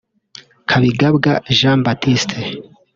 [0.69, 2.37] Kabigabwa Jean Baptiste